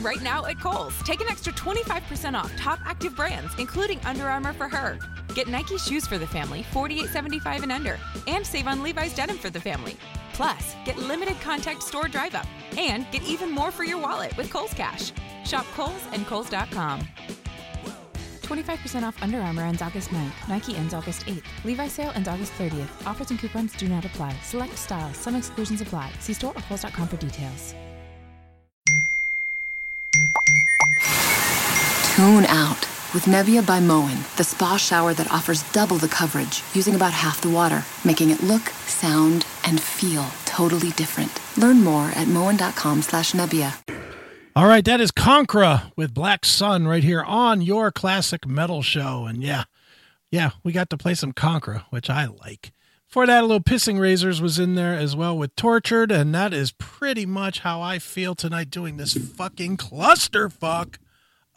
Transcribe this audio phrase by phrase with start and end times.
[0.00, 4.52] Right now at Kohl's, take an extra 25% off top active brands, including Under Armour
[4.52, 4.96] for her.
[5.34, 7.98] Get Nike shoes for the family, $48.75 and under,
[8.28, 9.96] and save on Levi's denim for the family.
[10.34, 14.52] Plus, get limited contact store drive up and get even more for your wallet with
[14.52, 15.12] Kohl's Cash.
[15.44, 17.00] Shop Kohl's and Kohl's.com.
[18.42, 20.48] 25% off Under Armour ends August 9th.
[20.48, 21.42] Nike ends August 8th.
[21.64, 23.04] Levi sale ends August 30th.
[23.04, 24.32] Offers and coupons do not apply.
[24.44, 25.16] Select styles.
[25.16, 26.12] Some exclusions apply.
[26.20, 27.74] See store or Kohl's.com for details.
[32.18, 32.80] Tune out
[33.14, 37.40] with Nebia by Moen, the spa shower that offers double the coverage using about half
[37.40, 41.30] the water, making it look, sound, and feel totally different.
[41.56, 43.72] Learn more at moen.com slash Nebia.
[44.56, 49.24] All right, that is Conqueror with Black Sun right here on your classic metal show.
[49.26, 49.66] And yeah,
[50.28, 52.72] yeah, we got to play some Conqueror, which I like.
[53.06, 56.52] For that, a little Pissing Razors was in there as well with Tortured, and that
[56.52, 60.96] is pretty much how I feel tonight doing this fucking clusterfuck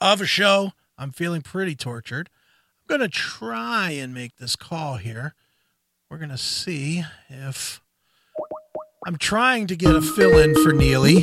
[0.02, 0.74] of a show.
[0.98, 2.30] I'm feeling pretty tortured.
[2.82, 5.36] I'm going to try and make this call here.
[6.10, 7.80] We're going to see if
[9.06, 11.22] I'm trying to get a fill in for Neely.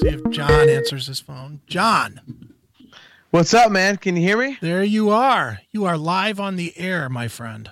[0.00, 1.60] See if John answers his phone.
[1.66, 2.54] John.
[3.30, 3.98] What's up, man?
[3.98, 4.58] Can you hear me?
[4.60, 5.60] There you are.
[5.70, 7.70] You are live on the air, my friend.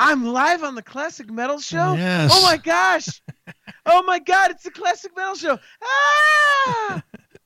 [0.00, 1.92] I'm live on the Classic Metal Show.
[1.92, 2.30] Yes.
[2.34, 3.20] Oh my gosh.
[3.86, 4.50] oh my God!
[4.50, 5.58] It's the Classic Metal Show.
[5.84, 7.02] Ah!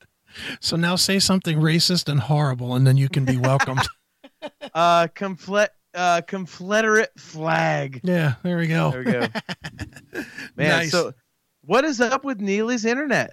[0.61, 3.83] so now say something racist and horrible, and then you can be welcomed.
[4.75, 8.01] uh, confl- uh, Confederate flag.
[8.05, 8.93] Yeah, there we go.
[8.93, 9.27] There we go.
[10.55, 10.93] Man, Nice.
[10.93, 11.13] so
[11.65, 13.33] what is up with Neely's internet?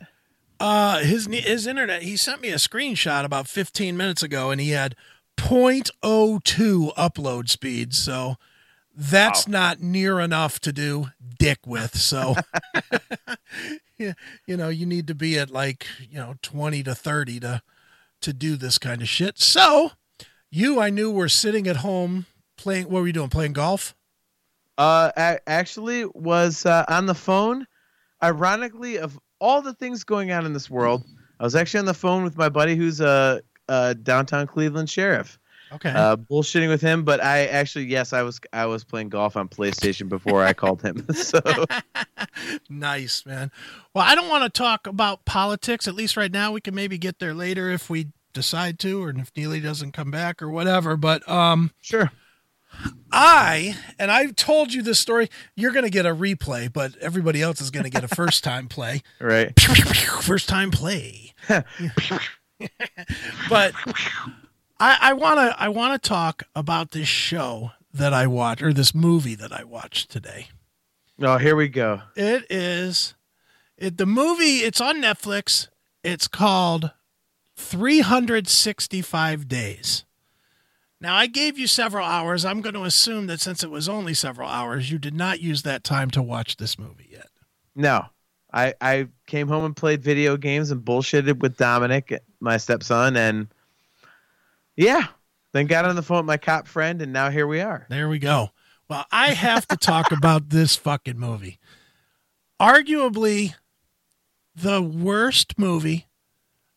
[0.59, 2.01] Uh, his his internet.
[2.01, 4.95] He sent me a screenshot about 15 minutes ago, and he had
[5.37, 7.93] 0.02 upload speed.
[7.93, 8.37] So
[8.95, 11.07] that's not near enough to do
[11.39, 11.95] dick with.
[11.95, 12.35] So,
[13.97, 14.13] yeah,
[14.45, 17.61] you know, you need to be at like you know 20 to 30 to
[18.21, 19.39] to do this kind of shit.
[19.39, 19.91] So,
[20.51, 22.25] you, I knew, were sitting at home
[22.57, 22.85] playing.
[22.85, 23.29] What were you doing?
[23.29, 23.95] Playing golf?
[24.77, 27.67] Uh, a- actually, was uh, on the phone.
[28.23, 31.03] Ironically, of all the things going on in this world,
[31.39, 35.39] I was actually on the phone with my buddy who's a, a downtown Cleveland sheriff.
[35.73, 35.89] Okay.
[35.89, 39.47] Uh, bullshitting with him, but I actually, yes, I was I was playing golf on
[39.47, 41.05] PlayStation before I called him.
[41.13, 41.39] So
[42.69, 43.51] nice, man.
[43.93, 46.51] Well, I don't want to talk about politics, at least right now.
[46.51, 50.11] We can maybe get there later if we decide to, or if Neely doesn't come
[50.11, 50.97] back or whatever.
[50.97, 52.11] But um sure.
[53.11, 55.29] I and I've told you this story.
[55.55, 59.01] You're gonna get a replay, but everybody else is gonna get a first time play.
[59.19, 59.57] Right.
[59.59, 61.33] First time play.
[63.49, 63.73] but
[64.81, 69.35] I, I wanna I wanna talk about this show that I watched or this movie
[69.35, 70.47] that I watched today.
[71.21, 72.01] Oh, here we go.
[72.15, 73.13] It is
[73.77, 75.67] it the movie it's on Netflix.
[76.03, 76.91] It's called
[77.57, 80.03] 365 Days.
[80.99, 82.43] Now I gave you several hours.
[82.43, 85.61] I'm going to assume that since it was only several hours, you did not use
[85.61, 87.27] that time to watch this movie yet.
[87.75, 88.07] No,
[88.51, 93.47] I I came home and played video games and bullshitted with Dominic, my stepson, and
[94.81, 95.07] yeah,
[95.53, 97.85] then got on the phone with my cop friend, and now here we are.
[97.89, 98.49] There we go.
[98.89, 101.59] Well, I have to talk about this fucking movie.
[102.59, 103.55] Arguably
[104.55, 106.07] the worst movie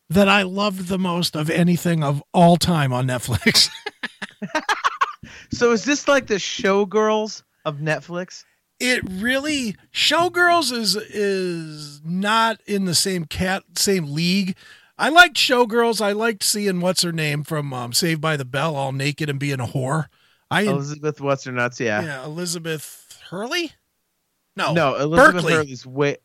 [0.08, 3.70] that I loved the most of anything of all time on Netflix.
[5.50, 8.44] So is this like the Showgirls of Netflix?
[8.80, 14.56] it really Showgirls is is not in the same cat same league.
[14.96, 16.00] I liked Showgirls.
[16.00, 19.38] I liked seeing what's her name from um, Saved by the Bell all naked and
[19.40, 20.06] being a whore.
[20.50, 21.80] I Elizabeth what's her nuts?
[21.80, 22.02] Yeah.
[22.02, 23.72] yeah, Elizabeth Hurley.
[24.56, 25.52] No, no, Elizabeth Berkley.
[25.54, 26.16] Hurley's way.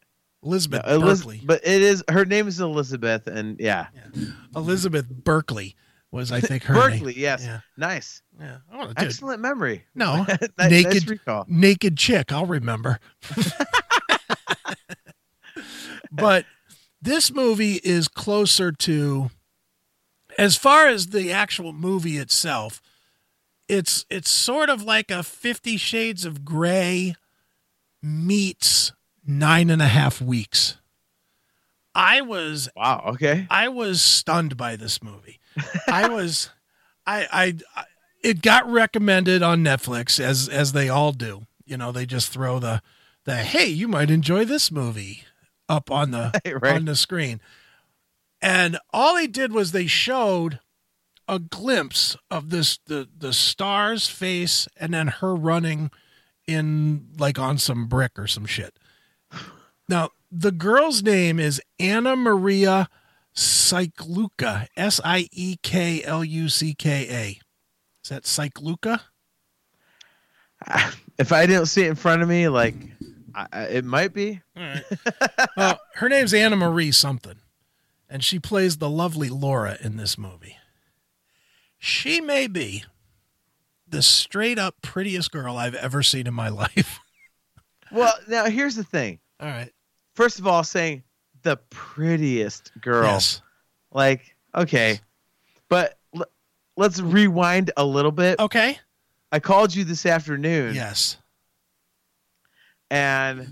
[0.44, 1.42] Elizabeth No, Eliz- Berkley.
[1.44, 3.88] but it is her name is Elizabeth, and yeah,
[4.56, 5.76] Elizabeth Berkley
[6.12, 7.14] was I think her Berkley.
[7.14, 7.22] name.
[7.24, 7.60] Yes, Yeah.
[7.76, 8.58] nice, Yeah.
[8.72, 9.84] Oh, excellent memory.
[9.96, 11.46] No, Nice- nice naked recall.
[11.48, 12.32] naked chick.
[12.32, 13.00] I'll remember.
[16.12, 16.46] but
[17.02, 19.30] this movie is closer to,
[20.38, 22.82] as far as the actual movie itself,
[23.68, 27.16] it's it's sort of like a Fifty Shades of Grey
[28.02, 28.92] meets
[29.26, 30.78] nine and a half weeks.
[31.96, 33.04] I was Wow.
[33.08, 33.48] Okay.
[33.50, 35.40] I was stunned by this movie.
[35.88, 36.50] I was,
[37.06, 37.84] I, I, I,
[38.24, 41.46] it got recommended on Netflix as as they all do.
[41.66, 42.82] You know, they just throw the
[43.26, 45.24] the hey, you might enjoy this movie
[45.70, 46.32] up on the
[46.62, 46.76] Right.
[46.76, 47.40] on the screen,
[48.42, 50.60] and all they did was they showed
[51.28, 55.92] a glimpse of this the the star's face and then her running
[56.48, 58.78] in like on some brick or some shit.
[59.88, 62.90] Now the girl's name is Anna Maria
[63.36, 64.68] Cycluca.
[64.76, 67.40] S I E K L U C K A.
[68.04, 69.02] Is that Cycluca?
[71.20, 72.76] If I didn't see it in front of me, like
[73.36, 74.42] I, it might be.
[74.56, 74.84] All right.
[75.58, 77.36] well, her name's Anna Marie something,
[78.10, 80.58] and she plays the lovely Laura in this movie.
[81.78, 82.84] She may be
[83.88, 87.00] the straight up prettiest girl I've ever seen in my life.
[87.92, 89.20] Well, now here's the thing.
[89.40, 89.72] All right.
[90.16, 91.04] First of all, saying
[91.44, 93.42] the prettiest girl, Yes.
[93.92, 95.00] like okay,
[95.70, 96.26] but l-
[96.76, 98.40] let's rewind a little bit.
[98.40, 98.78] Okay.
[99.32, 101.18] I called you this afternoon, Yes.
[102.90, 103.48] And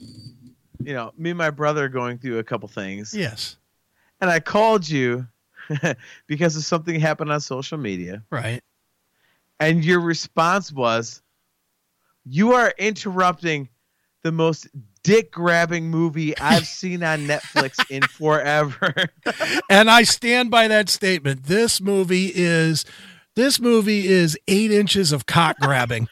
[0.83, 3.57] you know, me and my brother are going through a couple things, Yes.
[4.21, 5.27] and I called you
[6.27, 8.61] because of something happened on social media, Right.
[9.59, 11.21] and your response was,
[12.25, 13.69] "You are interrupting
[14.23, 14.67] the most
[15.03, 18.93] dick grabbing movie I've seen on Netflix in forever."
[19.69, 21.43] and I stand by that statement.
[21.43, 22.85] This movie is
[23.35, 26.07] this movie is eight inches of cock grabbing.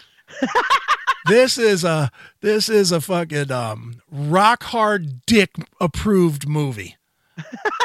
[1.25, 2.11] This is a
[2.41, 6.97] this is a fucking um, rock hard dick approved movie.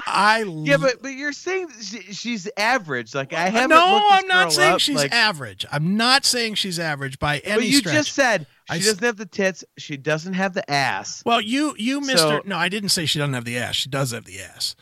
[0.07, 3.15] I yeah, but but you're saying she, she's average.
[3.15, 3.71] Like I haven't.
[3.71, 5.67] No, I'm not saying up, she's like, average.
[5.73, 7.95] I'm not saying she's average by any But you stretch.
[7.95, 9.65] just said she I doesn't have the tits.
[9.77, 11.23] She doesn't have the ass.
[11.27, 13.75] Well, you you Mister So- No, I didn't say she doesn't have the ass.
[13.75, 14.77] She does have the ass.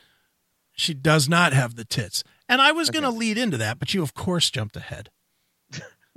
[0.75, 2.23] She does not have the tits.
[2.49, 5.11] And I was going to lead into that, but you of course jumped ahead.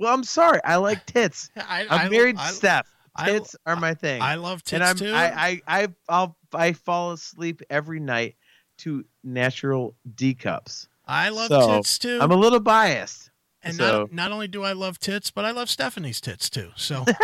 [0.02, 0.60] Well, I'm sorry.
[0.64, 1.48] I like tits.
[1.56, 2.88] I, I'm married I, Steph.
[3.14, 4.20] I- Tits are my thing.
[4.22, 5.12] I love tits and I'm too.
[5.12, 8.36] I I I I'll, I fall asleep every night
[8.78, 10.88] to natural D cups.
[11.06, 12.18] I love So, tits too.
[12.20, 13.30] I'm a little biased.
[13.62, 16.70] and so- not, not only do I love tits, but I love Stephanie's tits too.
[16.76, 17.04] So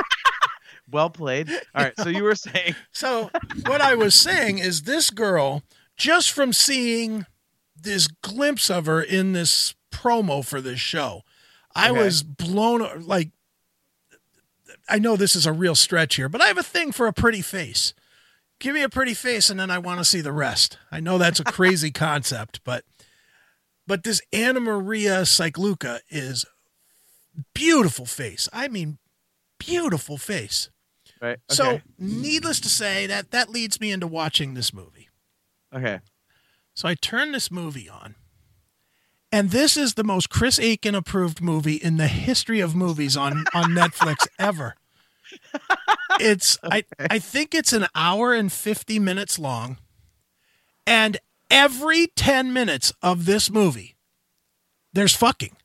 [0.91, 1.51] Well played.
[1.75, 1.95] All right.
[1.99, 3.31] So you were saying So
[3.67, 5.63] what I was saying is this girl,
[5.97, 7.27] just from seeing
[7.77, 11.23] this glimpse of her in this promo for this show,
[11.79, 11.99] I Okay.
[12.05, 13.31] was blown like
[14.89, 17.13] I know this is a real stretch here, but I have a thing for a
[17.13, 17.93] pretty face.
[18.59, 20.79] Give me a pretty face and then I want to see the rest.
[20.91, 22.85] I know that's a crazy concept, but
[23.87, 26.45] but this Anna Maria Cycluca is
[27.55, 28.49] beautiful face.
[28.53, 28.99] I mean
[29.59, 30.71] beautiful face.
[31.21, 31.39] right.
[31.49, 35.09] So, needless to say, that that leads me into watching this movie.
[35.75, 36.01] okay.
[36.75, 38.15] So I turn this movie on,
[39.31, 43.45] and this is the most Chris Aiken approved movie in the history of movies on
[43.55, 44.75] on Netflix ever.
[46.21, 49.79] It's I I think it's an hour and fifty minutes long,
[50.87, 51.19] and
[51.51, 53.97] every ten minutes of this movie,
[54.93, 55.57] there's fucking,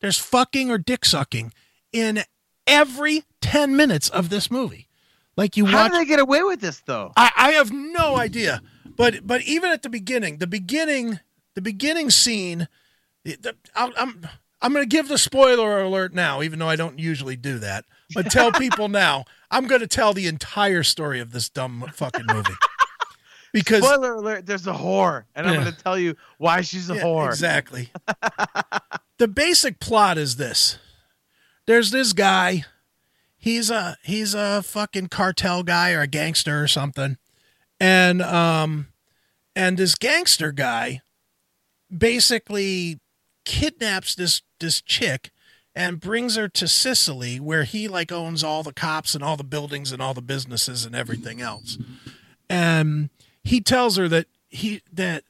[0.00, 1.52] there's fucking or dick sucking
[1.92, 2.22] in
[2.66, 4.88] every ten minutes of this movie.
[5.36, 7.12] Like you How watch did they get away with this though?
[7.16, 8.62] I, I have no idea.
[8.96, 11.20] But but even at the beginning, the beginning,
[11.54, 12.68] the beginning scene,
[13.74, 14.26] I'll, I'm
[14.62, 17.84] I'm going to give the spoiler alert now, even though I don't usually do that.
[18.14, 22.26] But tell people now, I'm going to tell the entire story of this dumb fucking
[22.26, 22.54] movie
[23.52, 26.96] because Spoiler alert: There's a whore, and I'm going to tell you why she's a
[26.96, 27.28] Yeah, whore.
[27.28, 27.90] Exactly.
[29.18, 30.78] the basic plot is this.
[31.66, 32.64] There's this guy.
[33.36, 37.18] He's a he's a fucking cartel guy or a gangster or something.
[37.78, 38.88] And um
[39.54, 41.02] and this gangster guy
[41.96, 42.98] basically
[43.46, 45.30] kidnaps this this chick
[45.74, 49.44] and brings her to Sicily where he like owns all the cops and all the
[49.44, 51.78] buildings and all the businesses and everything else.
[52.50, 53.08] And
[53.42, 55.24] he tells her that he that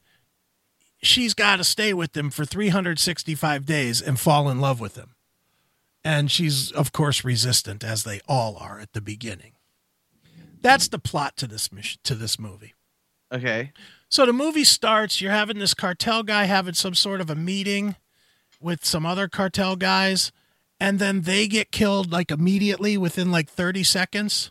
[1.02, 5.14] she's got to stay with him for 365 days and fall in love with him.
[6.04, 9.54] And she's, of course, resistant, as they all are at the beginning.
[10.60, 12.74] That's the plot to this mission, to this movie.
[13.32, 13.72] Okay.
[14.08, 15.20] So the movie starts.
[15.20, 17.96] You're having this cartel guy having some sort of a meeting
[18.66, 20.32] with some other cartel guys,
[20.80, 24.50] and then they get killed like immediately within like 30 seconds.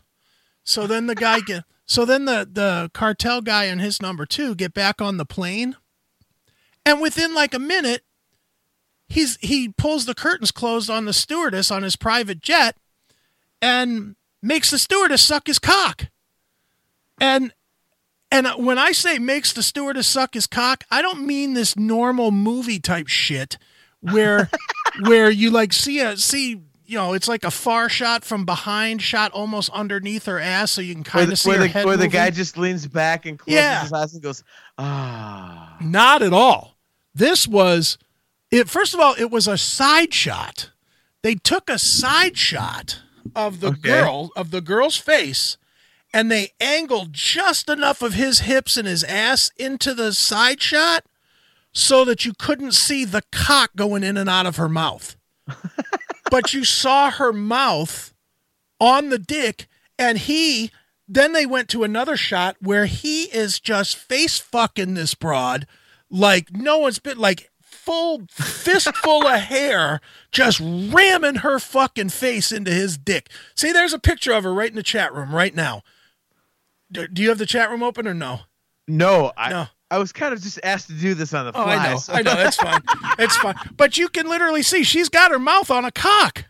[0.64, 1.62] So then the guy get.
[1.88, 5.76] So then the the cartel guy and his number two get back on the plane,
[6.84, 8.02] and within like a minute,
[9.08, 12.76] he's he pulls the curtains closed on the stewardess on his private jet,
[13.62, 16.08] and makes the stewardess suck his cock.
[17.20, 17.52] And
[18.32, 22.32] and when I say makes the stewardess suck his cock, I don't mean this normal
[22.32, 23.58] movie type shit
[24.00, 24.50] where
[25.06, 29.02] where you like see a see you know it's like a far shot from behind,
[29.02, 31.84] shot almost underneath her ass, so you can kind of see where her the, head.
[31.86, 33.82] where the guy just leans back and closes Yeah.
[33.82, 34.44] his eyes and goes,
[34.78, 35.76] ah.
[35.80, 36.76] Not at all.
[37.14, 37.98] This was
[38.50, 38.68] it.
[38.68, 40.70] First of all, it was a side shot.
[41.22, 43.00] They took a side shot
[43.34, 43.80] of the Okay.
[43.80, 45.56] girl of the girl's face,
[46.14, 51.04] and they angled just enough of his hips and his ass into the side shot
[51.76, 55.14] so that you couldn't see the cock going in and out of her mouth.
[56.30, 58.14] but you saw her mouth
[58.80, 59.68] on the dick,
[59.98, 60.70] and he
[61.06, 65.66] then they went to another shot where he is just face fucking this broad
[66.10, 70.00] like no one's been like full fistful of hair
[70.32, 73.28] just ramming her fucking face into his dick.
[73.54, 75.82] See, there's a picture of her right in the chat room right now.
[76.90, 78.40] Do, do you have the chat room open or no?
[78.88, 79.66] No, I No.
[79.90, 81.62] I was kind of just asked to do this on the fly.
[81.62, 81.78] Oh.
[81.78, 81.98] I know.
[81.98, 82.34] so- I know.
[82.34, 82.82] That's fine.
[83.18, 83.54] It's fine.
[83.76, 86.46] But you can literally see she's got her mouth on a cock.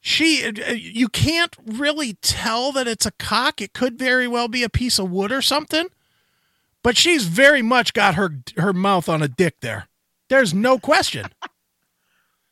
[0.00, 3.60] She, uh, you can't really tell that it's a cock.
[3.60, 5.86] It could very well be a piece of wood or something.
[6.82, 9.86] But she's very much got her her mouth on a dick there.
[10.28, 11.26] There's no question.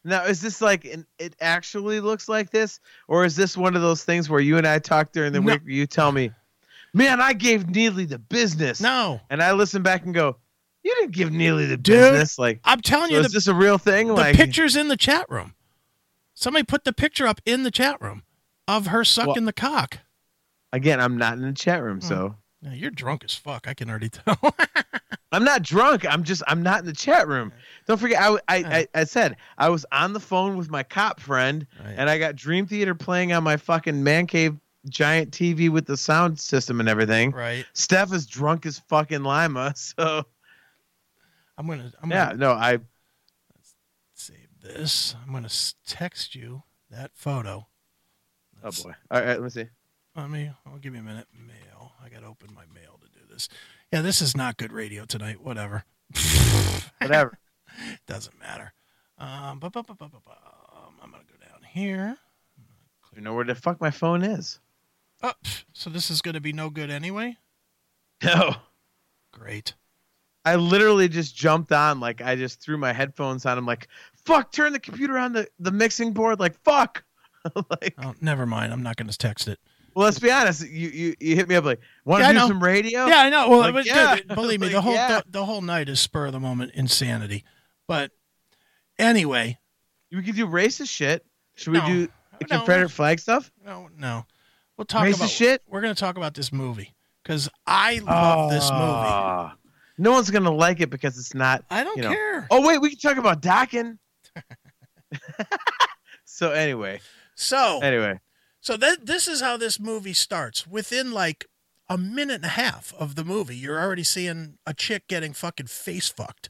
[0.02, 3.82] Now, is this like an, it actually looks like this, or is this one of
[3.82, 5.52] those things where you and I talk during the No.
[5.52, 5.60] week?
[5.66, 6.30] You tell me,
[6.92, 10.36] "Man, I gave Neely the business," No, and I listen back and go,
[10.82, 13.46] "You didn't give Neely the Dude, business." Like, I'm telling so you, is the, this
[13.46, 14.08] a real thing?
[14.08, 15.54] the like, picture's in the chat room.
[16.34, 18.22] Somebody put the picture up in the chat room
[18.66, 19.98] of her sucking the cock.
[20.72, 21.84] again, I'm not in the chat Hmm.
[21.86, 23.66] room, so Now, you're drunk as fuck.
[23.66, 24.38] I can already tell.
[25.32, 26.04] I'm not drunk.
[26.04, 27.52] I'm just I'm not in the chat room.
[27.86, 31.20] Don't forget, I I, I, I said I was on the phone with my cop
[31.20, 31.94] friend, Right.
[31.96, 34.56] and I got Dream Theater playing on my fucking man cave
[34.88, 37.30] giant TV with the sound system and everything.
[37.32, 37.64] right.
[37.74, 40.24] Steph is drunk as fucking lima, so
[41.58, 41.92] I'm gonna.
[42.02, 42.78] I'm yeah, gonna no, I
[44.14, 45.14] save this.
[45.26, 45.48] I'm gonna
[45.86, 47.66] text you that photo.
[48.64, 48.92] oh boy.
[49.10, 49.66] All right, let me see.
[50.16, 50.50] Let me.
[50.66, 51.26] I'll give you a minute.
[51.32, 51.92] Mail.
[52.04, 53.48] I gotta open my mail to do this.
[53.92, 55.40] Yeah, this is not good radio tonight.
[55.42, 55.84] Whatever.
[57.00, 57.38] Whatever.
[58.06, 58.72] Doesn't matter.
[59.18, 60.94] Um, bu- bu- bu- bu- bu- bum.
[61.02, 62.16] I'm gonna go down here.
[63.14, 64.58] you know where the fuck my phone is?
[65.22, 65.32] Oh,
[65.72, 67.36] so this is gonna be no good anyway.
[68.22, 68.54] No.
[69.32, 69.74] Great.
[70.44, 73.58] I literally just jumped on, like I just threw my headphones on.
[73.58, 73.88] I'm like,
[74.24, 77.04] fuck, turn the computer on the, the mixing board, like fuck.
[77.80, 78.72] like Oh, never mind.
[78.72, 79.58] I'm not gonna text it.
[79.94, 82.62] well let's be honest, you you, you hit me up like, wanna Yeah, do some
[82.62, 83.06] radio?
[83.06, 83.48] Yeah, I know.
[83.50, 84.16] Well, Like, but yeah.
[84.16, 85.20] dude, believe me, the whole yeah.
[85.20, 87.44] the, the whole night is spur of the moment insanity.
[87.86, 88.10] But
[88.98, 89.58] anyway,
[90.12, 91.24] We could do racist shit.
[91.56, 92.08] Should we do
[92.50, 92.58] No.
[92.58, 93.50] Confederate flag stuff?
[93.64, 94.24] no, no.
[94.80, 95.62] We'll talk Racist about shit?
[95.68, 98.82] We're gonna talk about this movie because I love this movie.
[98.82, 99.54] Ah.
[99.98, 102.08] No one's gonna like it because it's not I don't you know.
[102.08, 102.46] care.
[102.50, 103.98] Oh wait, we can talk about docking.
[106.24, 107.02] so anyway,
[107.34, 108.20] So anyway,
[108.62, 110.66] So that this is how this movie starts.
[110.66, 111.44] Within like
[111.90, 115.66] a minute and a half of the movie, you're already seeing a chick getting fucking
[115.66, 116.48] face fucked.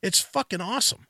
[0.00, 1.06] It's fucking awesome.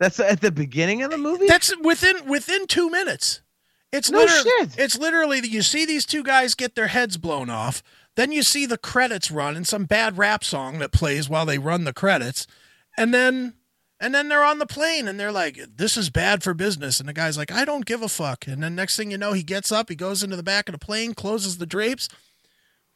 [0.00, 1.46] that's at the beginning of the movie.
[1.46, 3.42] That's within within two minutes.
[3.92, 4.78] It's No literally, shit.
[4.78, 7.82] It's literally that you see these two guys get their heads blown off.
[8.16, 11.58] Then you see the credits run and some bad rap song that plays while they
[11.58, 12.46] run the credits,
[12.96, 13.54] and then
[13.98, 17.08] and then they're on the plane and they're like, "This is bad for business." And
[17.08, 19.42] the guy's like, "I don't give a fuck." And then next thing you know, he
[19.42, 22.08] gets up, he goes into the back of the plane, closes the drapes,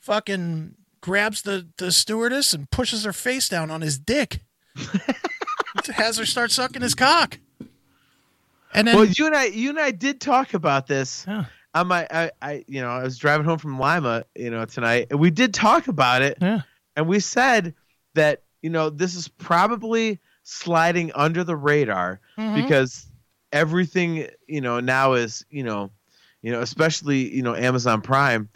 [0.00, 4.40] fucking grabs the the stewardess and pushes her face down on his dick.
[5.94, 7.38] has her start sucking his cock.
[8.74, 11.24] And then well, you and I, you and I did talk about this.
[11.28, 11.44] Yeah.
[11.74, 15.08] On my, I, I, you know, I was driving home from Lima, you know, tonight,
[15.10, 16.60] and we did talk about it, Yeah.
[16.94, 17.74] and we said
[18.14, 22.54] that you know this is probably sliding under the radar Mm-hmm.
[22.62, 23.06] because
[23.52, 25.90] everything you know now is you know,
[26.42, 28.48] you know, especially you know Amazon Prime.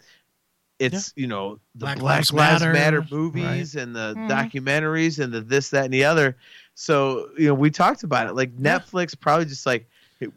[0.79, 4.29] It's you know the Black Black, Lives Lives, Matter, Matter, movies and the Mhm.
[4.29, 6.37] documentaries and the this that and the other.
[6.73, 8.33] So you know we talked about it.
[8.33, 8.79] Like Yeah.
[8.79, 9.87] Netflix probably just like "Hey,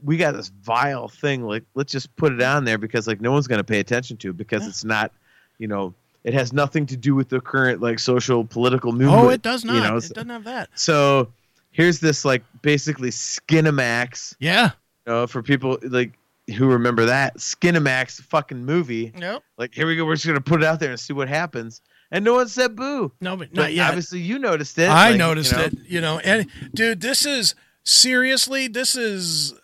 [0.02, 1.42] we got this vile thing.
[1.44, 4.16] Like let's just put it on there because like no one's going to pay attention
[4.18, 4.68] to it because Yeah.
[4.68, 5.12] it's not
[5.58, 9.24] you know it has nothing to do with the current like social political oh, movement.
[9.24, 9.74] Oh, it does not.
[9.74, 10.70] You know, it doesn't have that.
[10.74, 11.32] so
[11.72, 14.36] here's this like basically Skinamax.
[14.38, 14.70] Yeah.
[15.06, 16.12] You know, for people like
[16.56, 19.12] who remember that Skinamax fucking movie.
[19.16, 19.42] Nope.
[19.58, 20.04] Like here we go.
[20.04, 21.80] We're just gonna put it out there and see what happens.
[22.10, 23.10] And no one said boo.
[23.20, 24.88] No, but But obviously you noticed it.
[24.90, 25.64] I like, noticed you know.
[25.64, 25.74] it.
[25.86, 28.68] You know, and dude, this is seriously.
[28.68, 29.54] This is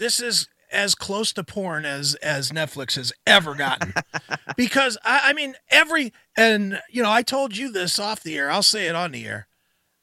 [0.00, 3.92] this is as close to porn as as Netflix has ever gotten.
[4.56, 8.50] because I, I mean, every and you know, I told you this off the air.
[8.50, 9.46] I'll say it on the air.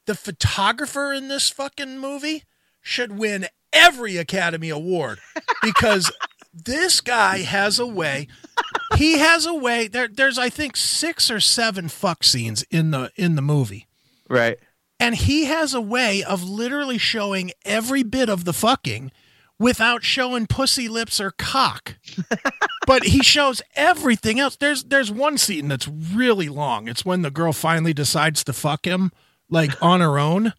[0.05, 2.43] The photographer in this fucking movie
[2.81, 5.19] should win every Academy Award
[5.61, 6.11] because
[6.53, 8.27] this guy has a way.
[8.95, 9.87] He has a way.
[9.87, 13.87] There, there's I think six or seven fuck scenes in the in the movie.
[14.29, 14.59] Right.
[14.99, 19.11] And he has a way of literally showing every bit of the fucking
[19.59, 21.97] without showing pussy lips or cock.
[22.87, 24.55] but he shows everything else.
[24.55, 26.87] There's there's one scene that's really long.
[26.87, 29.11] It's when the girl finally decides to fuck him
[29.49, 30.53] like on her own.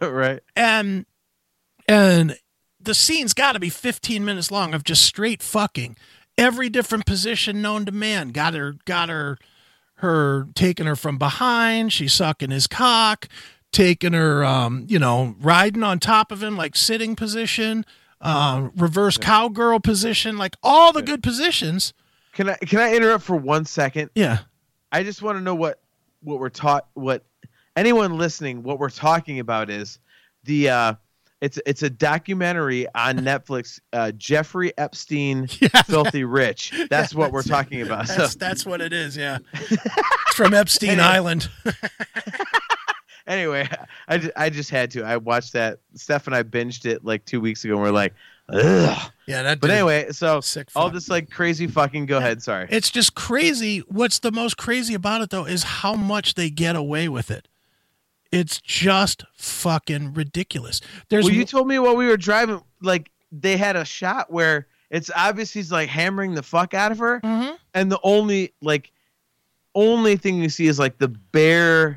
[0.00, 0.40] right.
[0.54, 1.06] And
[1.88, 2.36] and
[2.80, 5.96] the scene's got to be 15 minutes long of just straight fucking.
[6.38, 8.28] Every different position known to man.
[8.28, 9.38] Got her got her
[10.00, 13.28] her taking her from behind, she's sucking his cock,
[13.72, 17.84] taking her um, you know, riding on top of him like sitting position,
[18.26, 21.94] uh, reverse cowgirl position, like all the good positions.
[22.32, 24.10] Can I can I interrupt for one second?
[24.14, 24.38] Yeah.
[24.92, 25.80] I just want to know what
[26.22, 27.24] what we're taught what
[27.76, 29.98] anyone listening what we're talking about is
[30.44, 30.94] the uh
[31.40, 35.82] it's it's a documentary on Netflix uh Jeffrey Epstein Yeah.
[35.82, 36.72] Filthy Rich.
[36.90, 38.08] That's what we're talking about.
[38.08, 39.38] So That's that's what it is, yeah.
[39.54, 41.48] it's from Epstein Island.
[43.26, 43.68] Anyway,
[44.08, 45.02] I just, I just had to.
[45.02, 45.78] I watched that.
[45.94, 48.14] Steph and I binged it like 2 weeks ago and we're like,
[48.48, 49.12] ugh.
[49.26, 52.68] Yeah, that But anyway, so Sick all this like crazy fucking go ahead, sorry.
[52.70, 53.80] It's just crazy.
[53.88, 57.48] What's the most crazy about it though is how much they get away with it.
[58.32, 60.80] It's just fucking ridiculous.
[61.08, 64.66] There's Well, you told me while we were driving, like they had a shot where
[64.90, 67.56] it's obvious he's like hammering the fuck out of her, Mhm.
[67.74, 68.92] and the only like
[69.74, 71.96] only thing you see is like the bare Yeah.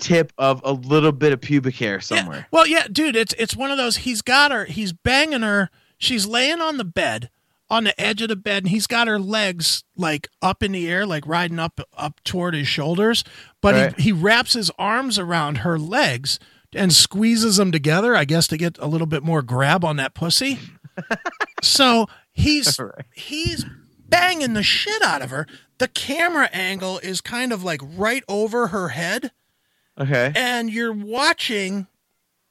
[0.00, 2.00] Tip of a little bit of pubic hair Yeah.
[2.00, 2.46] somewhere.
[2.50, 3.98] Well, yeah, dude, it's it's one of those.
[3.98, 4.64] He's got her.
[4.66, 5.70] He's banging her.
[5.98, 7.30] She's laying on the bed,
[7.68, 10.88] on the edge of the bed, and he's got her legs like up in the
[10.90, 13.24] air, like riding up up toward his shoulders.
[13.60, 13.96] But Right.
[13.96, 16.38] he, he wraps his arms around her legs
[16.74, 18.14] and squeezes them together.
[18.16, 20.58] I guess to get a little bit more grab on that pussy.
[21.62, 23.04] so he's Right.
[23.14, 23.64] he's
[24.08, 25.46] banging the shit out of her.
[25.78, 29.32] The camera angle is kind of like right over her head
[30.00, 30.32] Okay.
[30.34, 31.86] and you're watching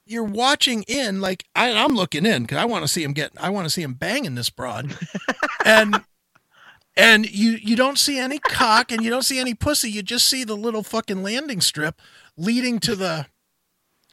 [0.06, 3.32] you're watching in like I, i'm looking in because i want to see him get
[3.38, 4.96] i want to see him banging this broad
[5.66, 6.04] and
[6.96, 10.28] and you you don't see any cock and you don't see any pussy you just
[10.28, 12.02] see the little fucking landing strip
[12.38, 13.26] leading to the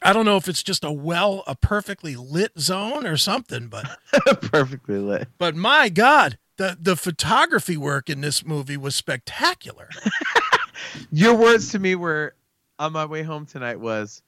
[0.03, 3.99] i don't know if it's just a well a perfectly lit zone or something but
[4.43, 5.29] Perfectly lit.
[5.39, 9.89] but my god the the photography work in this movie was spectacular
[11.11, 12.35] Your words to me were
[12.79, 14.23] on my way home tonight was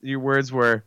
[0.00, 0.84] your words were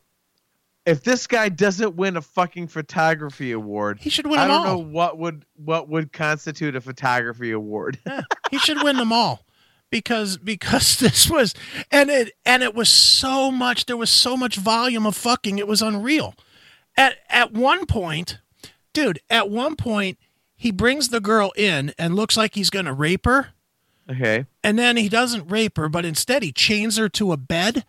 [0.85, 4.67] if this guy doesn't win a fucking photography award, he should win I them don't
[4.67, 4.77] all.
[4.77, 7.99] know what would what would constitute a photography award.
[8.05, 9.45] Yeah, he should win them all
[9.89, 11.53] because because this was
[11.91, 15.67] and it and it was so much there was so much volume of fucking it
[15.67, 16.35] was unreal.
[16.97, 18.39] At at one point
[18.93, 20.17] dude at one point
[20.55, 23.49] he brings the girl in and looks like he's gonna rape her
[24.11, 24.45] okay.
[24.63, 27.85] and then he doesn't rape her but instead he chains her to a bed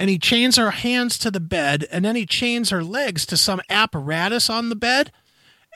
[0.00, 3.36] and he chains her hands to the bed and then he chains her legs to
[3.36, 5.12] some apparatus on the bed.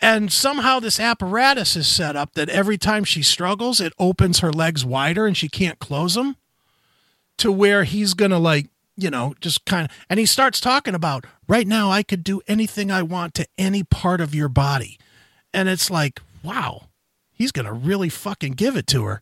[0.00, 4.50] And somehow this apparatus is set up that every time she struggles it opens her
[4.50, 6.36] legs wider and she can't close them
[7.36, 11.26] to where he's gonna like you know just kind of and he starts talking about
[11.48, 14.98] right now i could do anything i want to any part of your body.
[15.52, 16.88] And it's like wow
[17.30, 19.20] he's gonna really fucking give it to her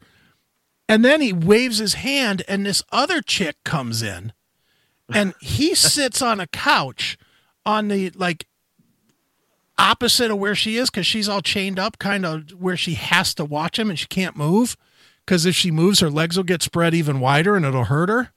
[0.93, 4.33] and then he waves his hand, and this other chick comes in,
[5.13, 7.17] and he sits on a couch
[7.65, 8.47] on the like
[9.79, 13.35] opposite of where she is because she's all chained up, kind of where she has
[13.35, 14.77] to watch him and she can't move
[15.25, 18.33] because if she moves, her legs will get spread even wider and it'll hurt her.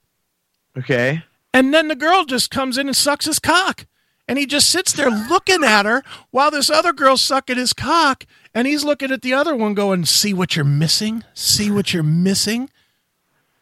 [0.77, 1.23] Okay.
[1.53, 3.85] And then the girl just comes in and sucks his cock.
[4.27, 8.25] And he just sits there looking at her while this other girl's sucking his cock.
[8.55, 11.23] And he's looking at the other one going, See what you're missing?
[11.33, 12.69] See what you're missing?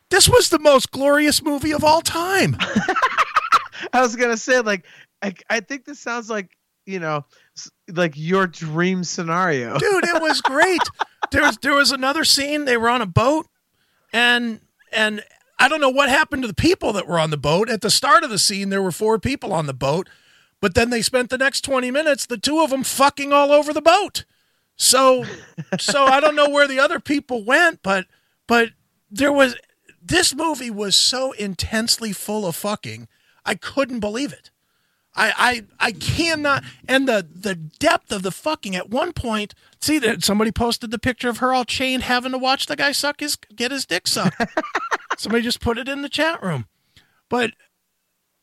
[0.09, 2.55] This was the most glorious movie of all time.
[3.93, 4.85] I was gonna say like
[5.23, 6.51] I, I think this sounds like
[6.85, 7.25] you know
[7.91, 9.77] like your dream scenario.
[9.79, 10.81] Dude, it was great.
[11.31, 13.47] There was there was another scene, they were on a boat
[14.13, 15.23] and and
[15.57, 17.69] I don't know what happened to the people that were on the boat.
[17.69, 20.07] At the start of the scene, there were four people on the boat,
[20.61, 23.73] but then they spent the next 20 minutes, the two of them fucking all over
[23.73, 24.25] the boat.
[24.75, 25.25] So,
[25.79, 28.05] so I don't know where the other people went, but,
[28.47, 28.69] but
[29.09, 29.55] there was,
[30.01, 33.07] this movie was so intensely full of fucking,
[33.45, 34.49] I couldn't believe it.
[35.15, 39.99] I, I, I cannot, and the, the depth of the fucking at one point, see
[39.99, 43.19] that somebody posted the picture of her all chained having to watch the guy suck
[43.19, 44.41] his, get his dick sucked.
[45.17, 46.65] Somebody just put it in the chat room.
[47.29, 47.51] But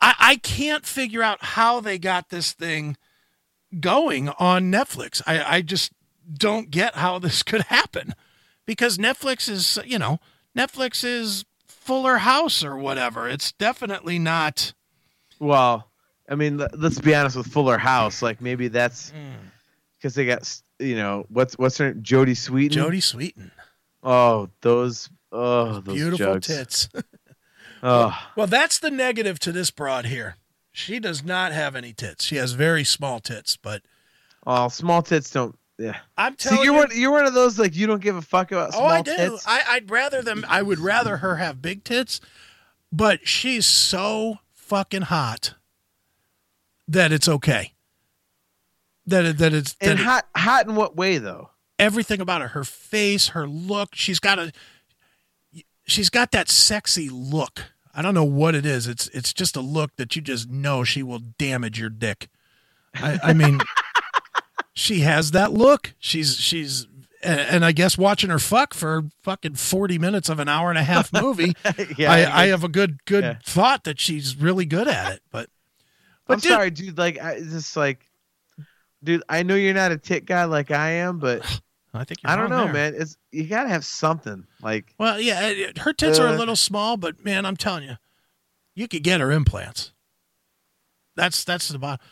[0.01, 2.97] I, I can't figure out how they got this thing
[3.79, 5.23] going on Netflix.
[5.27, 5.93] I, I just
[6.33, 8.15] don't get how this could happen
[8.67, 10.19] because Netflix is, you know,
[10.57, 13.29] Netflix is Fuller House or whatever.
[13.29, 14.73] It's definitely not.
[15.39, 15.91] Well,
[16.29, 18.23] I mean, let- let's be honest with Fuller House.
[18.23, 19.47] Like maybe that's hmm.
[19.99, 22.03] because they got you know what's what's her name?
[22.03, 22.73] Jodie Sweetin.
[22.73, 23.51] Jodie Sweetin,
[24.03, 26.47] Oh, those oh those beautiful jugs.
[26.47, 26.89] tits.
[27.83, 30.37] Oh, well, that's the negative to this broad here.
[30.71, 32.25] She does not have any tits.
[32.25, 33.81] She has very small tits, but
[34.47, 35.59] oh, small tits don't.
[35.81, 35.97] Yeah.
[36.17, 36.89] I'm telling See, you're you, one.
[36.93, 39.17] You're one of those like you don't give a fuck about small oh, I do.
[39.17, 39.45] tits.
[39.47, 40.45] I, I'd rather them.
[40.49, 42.21] I would rather her have big tits,
[42.93, 45.55] but she's so fucking hot
[46.87, 47.73] that it's okay.
[49.07, 51.51] That it, that it's that and it- hot, hot in what way though?
[51.81, 54.53] everything about her her face her look she's got a
[55.87, 57.65] she's got that sexy look
[57.95, 60.85] i don't know what it is it's it's just a look that you just know
[60.85, 62.29] she will damage your dick
[62.95, 63.61] i, I mean
[64.81, 66.87] she has that look she's she's
[67.23, 70.83] and, i guess watching her fuck for fucking 40 minutes of an hour and a
[70.83, 71.53] half movie
[71.99, 73.35] Yeah, I, I have a good good Yeah.
[73.45, 75.49] thought that she's really good at it but
[76.27, 76.97] but I'm dude- sorry, dude.
[76.97, 78.09] Like, I just like,
[79.03, 79.25] dude.
[79.29, 81.41] I know you're not a tit guy like I am, but
[81.95, 82.73] i think you're I don't know, there.
[82.73, 82.95] man.
[82.97, 84.47] It's you gotta have something.
[84.63, 87.83] Like, Well, yeah, it- her tits are a Uh, little small, but man, I'm telling
[87.83, 87.97] you,
[88.77, 89.93] you could get her implants.
[91.17, 92.07] That's that's the bottom.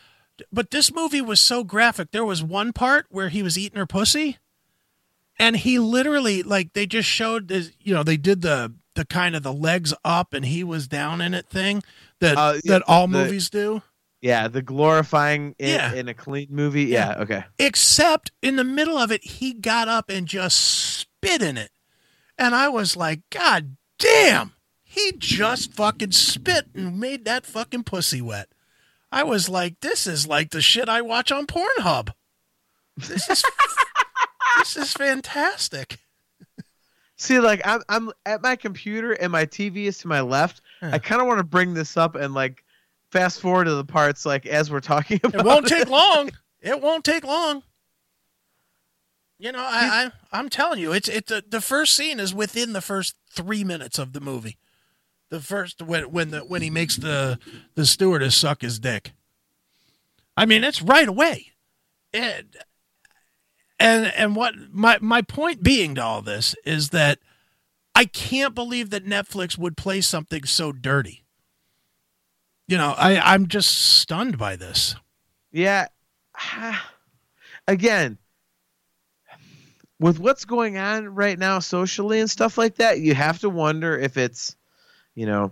[0.52, 2.10] But this movie was so graphic.
[2.10, 4.38] There was one part where he was eating her pussy,
[5.38, 7.70] and he literally like they just showed this.
[7.80, 11.20] You know, they did the the kind of the legs up and he was down
[11.20, 11.82] in it thing
[12.20, 13.80] that Uh, yeah, that all the- movies do.
[14.20, 15.94] yeah, the glorifying in, Yeah.
[15.94, 16.86] in a clean movie.
[16.86, 17.44] Yeah, okay.
[17.60, 21.70] Except in the middle of it, he got up and just spit in it.
[22.36, 28.20] And I was like, God damn, he just fucking spit and made that fucking pussy
[28.20, 28.48] wet.
[29.10, 32.12] I was like, this is like the shit I watch on Pornhub.
[32.96, 33.44] This is
[34.58, 35.98] this is fantastic.
[37.16, 40.60] See, like I'm I'm at my computer and my TV is to my left.
[40.82, 40.90] Yeah.
[40.92, 42.64] I kind of want to bring this up and like
[43.10, 45.40] fast forward to the parts like as we're talking about.
[45.40, 46.30] It won't take long.
[46.60, 47.62] It won't take long.
[49.38, 52.72] You know, I, I I'm telling you, it's it's the the first scene is within
[52.72, 54.58] the first three minutes of the movie.
[55.30, 57.38] The first when when the when he makes the
[57.74, 59.12] the stewardess suck his dick.
[60.36, 61.52] I mean, it's right away.
[62.12, 62.56] And
[63.78, 67.18] and and what my my point being to all this is that
[67.94, 71.24] I can't believe that Netflix would play something so dirty.
[72.66, 74.94] You know, I I'm just stunned by this.
[75.52, 75.88] Yeah.
[77.68, 78.18] Again,
[80.00, 83.98] with what's going on right now socially and stuff like that, you have to wonder
[83.98, 84.56] if it's,
[85.18, 85.50] you know,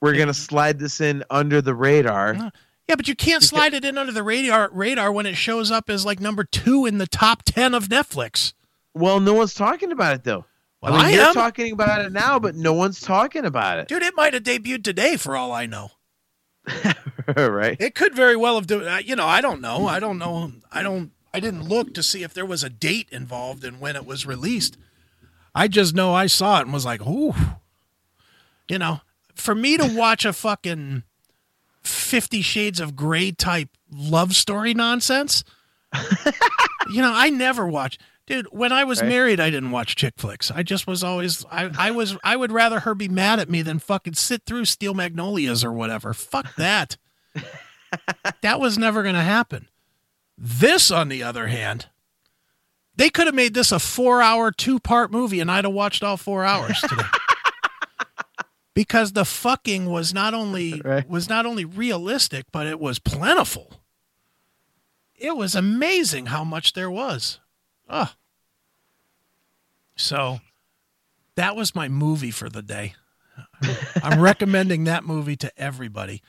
[0.00, 2.34] we're going to slide this in under the radar.
[2.88, 5.88] Yeah, but you can't slide it in under the radar radar when it shows up
[5.88, 8.52] as like number two in the top ten of Netflix.
[8.94, 10.44] Well, no one's talking about it though.
[10.80, 11.34] Well, I mean, I you're am.
[11.34, 13.88] talking about it now, but no one's talking about it.
[13.88, 15.90] Dude, it might have debuted today for all I know.
[17.36, 17.76] right?
[17.80, 18.86] It could very well have do.
[18.88, 19.86] uh, You know, I don't know.
[19.86, 20.52] I don't know.
[20.72, 21.12] I don't.
[21.34, 24.24] I didn't look to see if there was a date involved and when it was
[24.26, 24.76] released.
[25.54, 27.34] I just know I saw it and was like, "Ooh."
[28.68, 29.00] You know,
[29.34, 31.02] for me to watch a fucking
[31.82, 35.42] Fifty Shades of Grey type love story nonsense,
[36.90, 37.98] you know, I never watch.
[38.26, 39.08] Dude, when I was Right.
[39.08, 40.50] married, I didn't watch chick flicks.
[40.50, 43.62] I just was always, I, I was, I would rather her be mad at me
[43.62, 46.12] than fucking sit through Steel Magnolias or whatever.
[46.12, 46.98] Fuck that.
[48.42, 49.68] that was never going to happen.
[50.36, 51.86] This, on the other hand,
[52.96, 56.02] they could have made this a four hour, two part movie and I'd have watched
[56.02, 57.02] all four hours today.
[58.78, 61.08] because the fucking was not only Right.
[61.10, 63.80] was not only realistic, but it was plentiful.
[65.16, 67.40] It was amazing how much there was.
[67.88, 68.12] Oh.
[69.96, 70.38] So
[71.34, 72.94] that was my movie for the day.
[74.04, 76.22] I'm recommending that movie to everybody.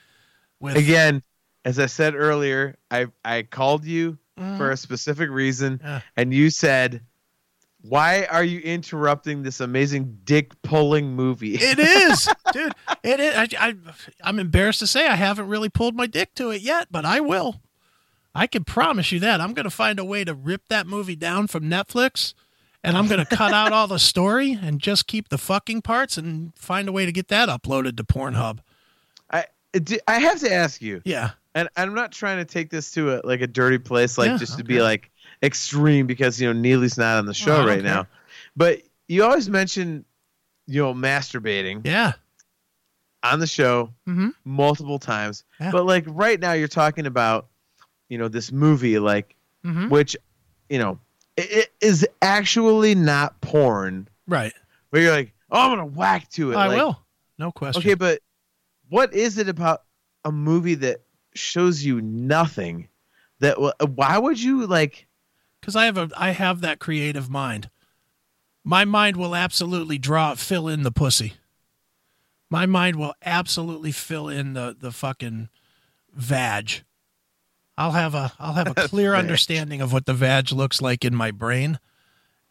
[0.59, 1.21] With Again,
[1.63, 4.63] as I said earlier, I I called you for mm-hmm.
[4.63, 6.01] a specific reason, Yeah.
[6.17, 7.03] and you said,
[7.81, 12.73] "Why are you interrupting this amazing dick pulling movie?" It is, dude.
[13.03, 13.35] It is.
[13.35, 13.75] I, I,
[14.23, 17.19] I'm embarrassed to say I haven't really pulled my dick to it yet, but I
[17.19, 17.61] will.
[18.35, 19.41] I can promise you that.
[19.41, 22.33] I'm going to find a way to rip that movie down from Netflix,
[22.83, 26.15] and I'm going to cut out all the story and just keep the fucking parts
[26.17, 28.59] and find a way to get that uploaded to Pornhub.
[29.31, 29.45] I
[30.07, 31.31] I have to ask you, Yeah.
[31.55, 34.37] and I'm not trying to take this to a like a dirty place, like Yeah,
[34.37, 34.73] just to okay.
[34.75, 35.11] be like
[35.43, 38.07] extreme because you know Neely's not on the show Oh, right now,
[38.55, 40.05] but you always mention
[40.67, 42.13] you know masturbating Yeah.
[43.23, 44.33] on the show Mhm.
[44.45, 45.71] multiple times, Yeah.
[45.71, 47.47] but like right now you're talking about
[48.09, 49.89] you know this movie like Mhm.
[49.89, 50.15] which
[50.69, 50.99] you know
[51.37, 54.53] it, it is actually not porn Right.
[54.89, 56.99] where you're like oh i'm gonna whack to it I like, will.
[57.37, 57.81] No question.
[57.81, 58.21] okay but
[58.89, 59.83] what is it about
[60.25, 61.01] a movie that
[61.35, 62.87] shows you nothing.
[63.39, 63.57] That
[63.95, 65.07] why would you like?
[65.69, 67.69] Because I have a I have that creative mind.
[68.63, 71.33] My mind will absolutely draw fill in the pussy.
[72.49, 75.49] My mind will absolutely fill in the the fucking
[76.11, 76.83] vag.
[77.77, 81.13] I'll have a I'll have a clear understanding of what the vag looks like in
[81.15, 81.77] my brain.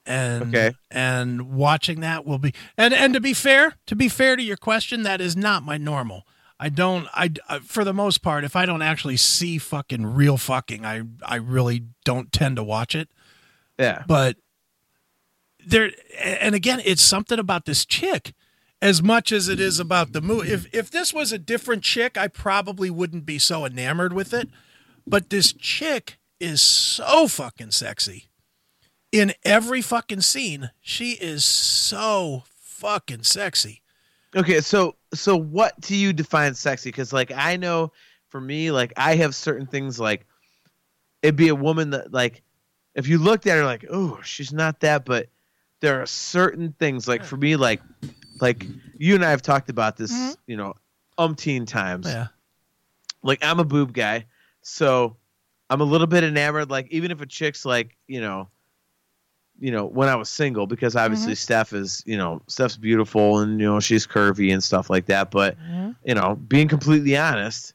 [0.06, 0.76] And Okay.
[0.88, 4.56] and watching that will be and and to be fair, to be fair to your
[4.56, 6.24] question, that is not my normal.
[6.60, 10.36] I don't I, I for the most part if I don't actually see fucking real
[10.36, 13.08] fucking, I I really don't tend to watch it.
[13.78, 14.02] Yeah.
[14.08, 14.36] but
[15.64, 18.32] there and again it's something about this chick
[18.82, 20.50] as much as it is about the movie.
[20.50, 24.48] If if this was a different chick i probably wouldn't be so enamored with it.
[25.06, 28.28] But this chick is so fucking sexy.
[29.12, 33.82] In every fucking scene she is so fucking sexy
[34.36, 36.90] Okay, so so what do you define sexy?
[36.90, 37.92] Because like I know
[38.28, 40.26] for me, like I have certain things like
[41.22, 42.42] it'd be a woman that like
[42.94, 45.28] if you looked at her like, oh, she's not that, but
[45.80, 47.80] there are certain things like for me, like
[48.40, 48.66] like
[48.98, 50.32] you and I have talked about this, mm-hmm.
[50.46, 50.74] you know,
[51.18, 52.06] umpteen times.
[52.06, 52.28] yeah
[53.22, 54.26] Like I'm a boob guy,
[54.60, 55.16] so
[55.70, 56.70] I'm a little bit enamored.
[56.70, 58.48] Like even if a chick's like, you know,
[59.60, 61.36] you know, when I was single, because obviously mm-hmm.
[61.36, 65.30] Steph is, you know, Steph's beautiful and you know she's curvy and stuff like that.
[65.30, 65.92] But mm-hmm.
[66.04, 67.74] you know, being completely honest,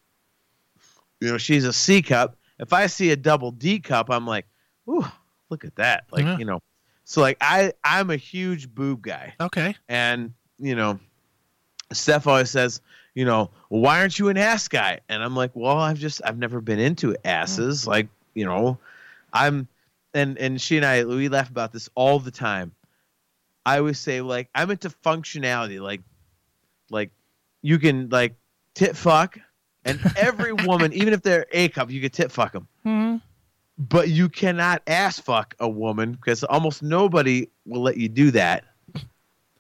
[1.20, 2.38] you know, she's a C cup.
[2.60, 4.46] If I see a double D cup, I'm like,
[4.88, 5.06] ooh,
[5.50, 6.06] look at that.
[6.12, 6.38] Like Yeah.
[6.38, 6.60] you know,
[7.04, 9.34] so like I I'm a huge boob guy.
[9.40, 11.00] okay And, you know,
[11.92, 12.82] Steph always says,
[13.16, 15.00] you know, well, why aren't you an ass guy?
[15.10, 17.86] And I'm like, well, I've just, I've never been into asses.
[17.86, 18.78] Like, you know,
[19.32, 19.68] I'm,
[20.14, 22.72] and, and she and I, we laugh about this all the time.
[23.66, 25.82] I always say, like, I'm into functionality.
[25.82, 26.02] Like,
[26.90, 27.12] like,
[27.62, 28.36] you can, like,
[28.74, 29.38] tit fuck.
[29.86, 32.68] And every woman, even if they're A cup, you can tit fuck them.
[32.86, 33.18] Mm-hmm.
[33.78, 38.66] But you cannot ass fuck a woman because almost nobody will let you do that.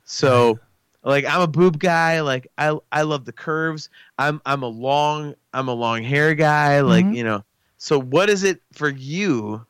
[0.06, 0.60] So,
[1.04, 2.22] like, I'm a boob guy.
[2.22, 3.89] Like, I I love the curves.
[4.20, 6.82] I'm I'm a long I'm a long hair guy.
[6.82, 7.16] Like, mm-hmm.
[7.16, 7.44] you know.
[7.78, 9.66] So, what is it for you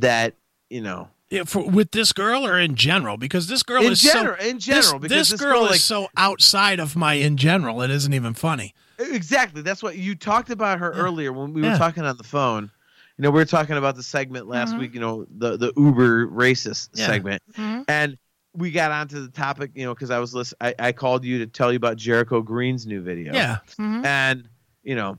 [0.00, 0.34] that
[0.70, 1.08] you know?
[1.28, 4.46] Yeah, for, with this girl or in general because this girl In is general- so
[4.46, 7.36] in general, this, because this this girl, girl, is like- so outside of my in
[7.36, 9.62] general it isn't even funny Exactly.
[9.62, 11.78] That's what you talked about her earlier when we were Yeah.
[11.78, 12.70] talking on the phone.
[13.18, 14.80] You know, we were talking about the segment last mm-hmm.
[14.80, 14.94] week.
[14.94, 17.06] You know, the the Uber racist Yeah.
[17.06, 17.82] segment, mm-hmm.
[17.88, 18.16] and
[18.54, 19.72] we got onto the topic.
[19.74, 22.40] You know, because I was list- I, I called you to tell you about Jericho
[22.40, 23.34] Green's new video.
[23.34, 24.04] yeah mm-hmm.
[24.04, 24.48] and
[24.82, 25.18] you know,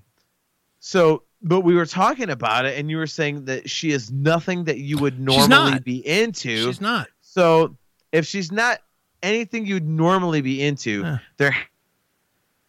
[0.79, 4.63] so but we were talking about it, and you were saying that she is nothing
[4.65, 6.65] that you would normally be into.
[6.65, 7.75] she's not So
[8.11, 8.79] if she's not
[9.23, 11.17] anything you'd normally be into, Huh.
[11.37, 11.55] there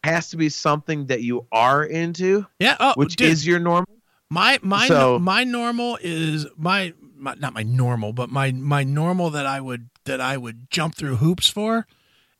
[0.03, 3.29] has to be something that you are into, yeah oh which dude.
[3.29, 3.87] is your normal.
[4.29, 9.29] My my So- my normal is my, my not my normal, but my my normal
[9.31, 11.85] that I would that I would jump through hoops for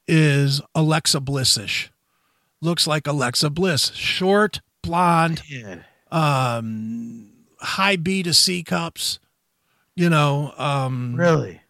[0.08, 1.90] is Alexa Blissish.
[2.62, 5.86] Looks like Alexa Bliss, short, blonde, Man.
[6.12, 9.20] Um, high B to C cups.
[9.96, 11.62] You know, um, Really?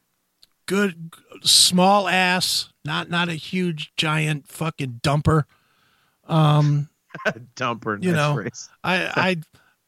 [0.67, 5.43] good, small ass, not not a huge giant fucking dumper.
[6.27, 6.89] Um,
[7.55, 8.43] Dumper, You know.
[8.83, 9.35] I I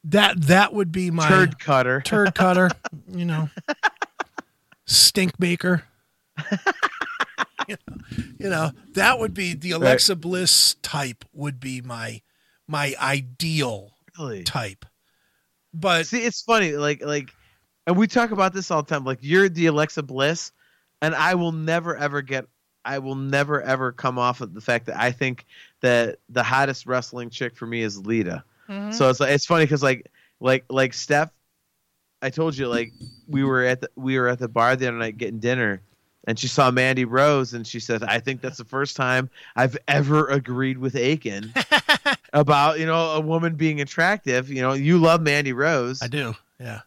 [0.04, 2.00] that that would be my turd cutter.
[2.04, 2.68] turd cutter,
[3.06, 3.48] you know,
[4.86, 5.84] stink maker.
[7.68, 7.96] you, know,
[8.40, 12.22] you know, that would be the Alexa Bliss type would be my
[12.66, 14.42] my ideal Really?
[14.42, 14.84] type.
[15.74, 17.30] But See, it's funny, like like,
[17.86, 19.04] and we talk about this all the time.
[19.04, 20.52] Like you're the Alexa Bliss,
[21.00, 22.46] and I will never ever get.
[22.84, 25.46] I will never ever come off of the fact that I think
[25.80, 28.44] that the hottest wrestling chick for me is Lita.
[28.68, 28.92] Mm-hmm.
[28.92, 31.30] So it's like it's funny because like like like Steph,
[32.20, 32.92] I told you like
[33.28, 35.80] we were at the we were at the bar the other night getting dinner,
[36.26, 39.78] and she saw Mandy Rose and she said, "I think that's the first time I've
[39.88, 41.52] ever agreed with Aiken
[42.32, 44.50] about you know a woman being attractive.
[44.50, 46.80] You know, you love Mandy Rose, I do, yeah.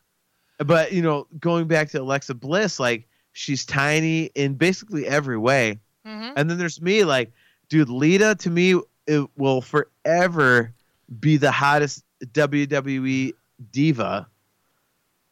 [0.59, 5.79] but you know, going back to Alexa Bliss, like she's tiny in basically every way.
[6.05, 6.33] Mm-hmm.
[6.37, 7.31] And then there's me, like,
[7.69, 10.73] dude, Lita to me it will forever
[11.19, 13.33] be the hottest WWE
[13.71, 14.27] diva.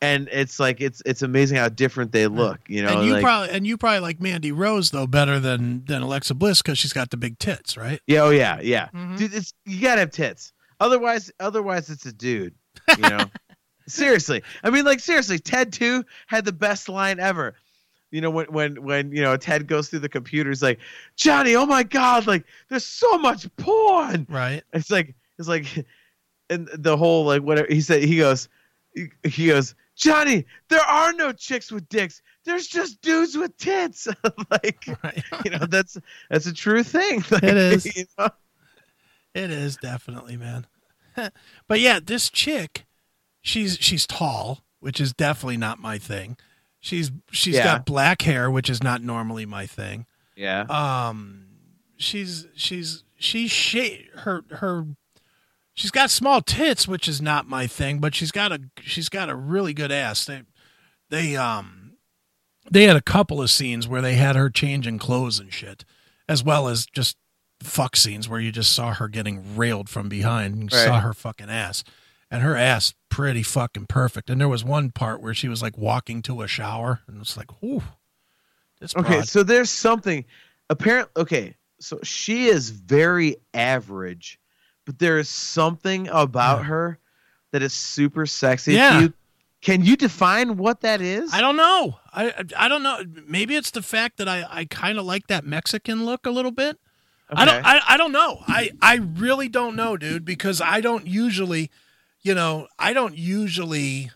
[0.03, 2.89] And it's like it's it's amazing how different they look, you know.
[2.97, 6.33] and you like, probably and you probably like Mandy Rose though better than than Alexa
[6.33, 8.01] Bliss because she's got the big tits, right?
[8.05, 9.17] yeah, oh yeah, yeah, Mhm.
[9.17, 9.33] dude.
[9.33, 10.51] It's you gotta have tits.
[10.79, 12.53] Otherwise, otherwise it's a dude.
[12.97, 13.25] You know,
[13.87, 14.43] seriously.
[14.63, 17.55] I mean, like seriously, Ted too had the best line ever.
[18.11, 20.79] You know, when when when you know Ted goes through the computer, he's like,
[21.15, 24.27] Johnny, oh my god, like there's so much porn.
[24.29, 24.63] Right.
[24.73, 25.65] It's like it's like
[26.49, 28.03] and the whole like whatever he said.
[28.03, 28.49] He goes,
[28.93, 32.21] he, he goes, Johnny, there are no chicks with dicks.
[32.45, 34.07] There's just dudes with tits.
[34.51, 35.23] like, Right.
[35.45, 35.97] you know, that's
[36.29, 37.23] that's a true thing.
[37.31, 37.95] Like, It is.
[37.97, 38.29] You know?
[39.33, 40.67] It is definitely, man.
[41.67, 42.85] but yeah, this chick,
[43.41, 46.37] she's she's tall, which is definitely not my thing.
[46.79, 47.63] She's she's Yeah.
[47.63, 50.05] got black hair, which is not normally my thing.
[50.35, 50.61] Yeah.
[50.69, 51.45] Um,
[51.97, 54.85] she's she's she's sha- her her
[55.73, 59.29] she's got small tits, which is not my thing, but she's got a she's got
[59.29, 60.25] a really good ass.
[60.25, 60.43] They
[61.09, 61.93] they um
[62.71, 65.83] they had a couple of scenes where they had her changing clothes and shit,
[66.29, 67.17] as well as just
[67.61, 70.85] fuck scenes where you just saw her getting railed from behind and you Right.
[70.85, 71.83] saw her fucking ass.
[72.31, 74.27] And her ass pretty fucking perfect.
[74.29, 77.37] And there was one part where she was like walking to a shower and it's
[77.37, 77.83] like, ooh.
[78.81, 80.25] Okay, broad- so there's something
[80.69, 81.09] apparent.
[81.15, 84.39] Okay, so she is very average,
[84.85, 86.63] but there is something about Yeah.
[86.65, 86.99] her
[87.51, 88.73] that is super sexy.
[88.73, 88.99] Yeah.
[89.01, 89.13] You.
[89.61, 91.33] Can you define what that is?
[91.33, 91.97] I don't know.
[92.13, 93.01] I I- don't know.
[93.27, 96.51] Maybe it's the fact that I, I kind of like that Mexican look a little
[96.51, 96.77] bit.
[97.29, 97.61] I don't Okay.
[97.69, 98.39] I, I don't know.
[98.47, 101.71] I I really don't know, dude, because I don't usually,
[102.21, 104.11] you know, I don't usually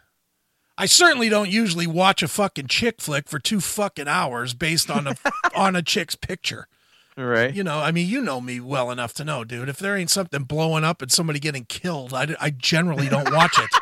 [0.78, 5.08] I certainly don't usually watch a fucking chick flick for 2 fucking hours based on
[5.08, 5.16] a
[5.56, 6.68] on a chick's picture.
[7.26, 7.54] Right.
[7.54, 9.70] You know, I mean, you know me well enough to know, dude.
[9.70, 13.58] If there ain't something blowing up and somebody getting killed, I, I generally don't watch
[13.60, 13.70] it.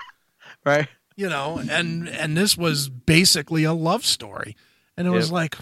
[0.65, 0.87] Right.
[1.15, 4.55] you know and and this was basically a love story
[4.97, 5.31] and it was Yep.
[5.33, 5.57] like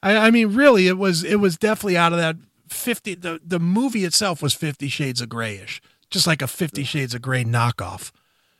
[0.00, 2.36] I, I mean really it was it was definitely out of that
[2.68, 7.14] 50 the, the movie itself was 50 shades of grayish just like a 50 shades
[7.14, 8.12] of gray knockoff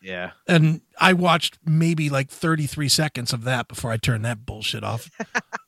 [0.03, 0.33] Yeah.
[0.49, 5.11] and i watched maybe like 33 seconds of that before i turned that bullshit off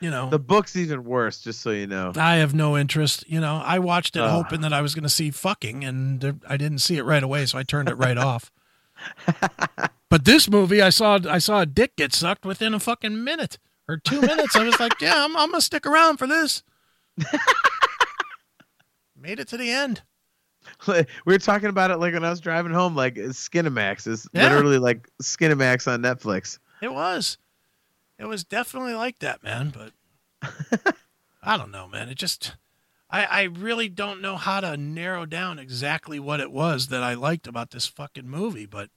[0.00, 2.12] you know The book's even worse, just so you know.
[2.16, 3.24] I have no interest.
[3.28, 4.30] You know, I watched it Ugh.
[4.30, 7.46] hoping that I was going to see fucking, and I didn't see it right away,
[7.46, 8.50] so I turned it right off.
[10.10, 13.58] But this movie, I saw I saw a dick get sucked within a fucking minute
[13.88, 14.54] or two minutes.
[14.54, 16.62] I was like, yeah, I'm, I'm gonna stick around for this.
[19.16, 20.02] Made it to the end.
[20.86, 24.44] we were talking about it like when I was driving home, like Skinamax is Yeah.
[24.44, 26.58] literally like Skinamax on Netflix.
[26.82, 27.38] It was,
[28.18, 29.72] it was definitely like that, man.
[29.72, 29.92] But
[31.42, 32.08] I don't know, man.
[32.08, 32.56] It just,
[33.10, 37.14] I, I really don't know how to narrow down exactly what it was that I
[37.14, 38.90] liked about this fucking movie, but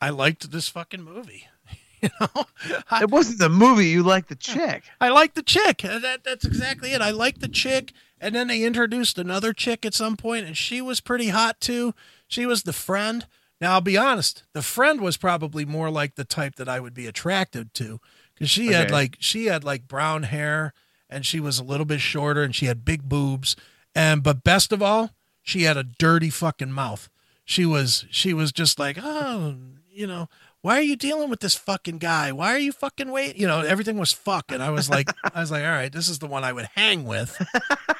[0.00, 1.48] I liked this fucking movie.
[2.02, 2.44] You know,
[2.90, 3.86] I, It wasn't the movie.
[3.86, 4.84] You like the chick.
[5.00, 5.78] I like the chick.
[5.78, 7.00] That, that's exactly it.
[7.00, 7.94] I like the chick.
[8.20, 11.94] And then they introduced another chick at some point, and she was pretty hot too.
[12.28, 13.26] She was the friend.
[13.60, 16.92] Now, I'll be honest, the friend was probably more like the type that I would
[16.94, 18.00] be attracted to
[18.34, 20.74] because she had like she had like brown hair
[21.08, 23.56] and she was a little bit shorter and she had big boobs
[23.94, 25.10] and but best of all
[25.42, 27.08] she had a dirty fucking mouth.
[27.44, 29.54] She was she was just like oh
[29.90, 30.28] you know
[30.60, 32.32] why are you dealing with this fucking guy?
[32.32, 35.40] Why are you fucking wait you know everything was fuck and i was like i
[35.40, 37.40] was like all right this is the one i would hang with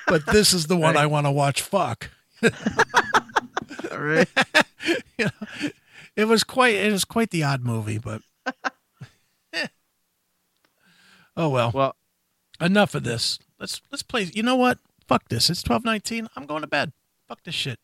[0.08, 1.04] but this is the one Right.
[1.04, 2.10] i want to watch fuck
[3.96, 4.28] Right.
[5.18, 5.70] you know,
[6.16, 8.20] it was quite it was quite the odd movie, but
[11.36, 11.70] oh well.
[11.72, 11.96] well,
[12.60, 13.38] Enough of this.
[13.58, 14.30] Let's let's play.
[14.34, 14.78] You know what?
[15.06, 15.48] Fuck this.
[15.50, 16.28] It's twelve nineteen.
[16.36, 16.92] I'm going to bed.
[17.28, 17.78] Fuck this shit.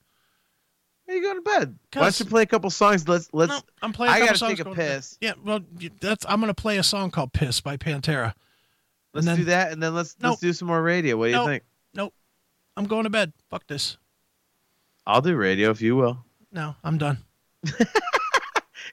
[1.06, 1.78] where you going to bed?
[1.94, 3.08] Why don't you play a couple songs?
[3.08, 3.50] Let's let's.
[3.50, 4.12] No, I'm playing.
[4.12, 5.18] a I couple gotta songs take a piss.
[5.20, 5.60] Yeah, well,
[6.00, 6.26] that's.
[6.28, 8.34] I'm going to play a song called "Piss" by Pantera.
[9.14, 10.30] Let's then- do that, and then let's Nope.
[10.30, 11.16] let's do some more radio.
[11.16, 11.46] What do you Nope.
[11.48, 11.62] think?
[11.94, 12.14] Nope.
[12.76, 13.32] I'm going to bed.
[13.50, 13.96] Fuck this.
[15.06, 16.24] I'll do radio if you will.
[16.52, 17.18] No, I'm done.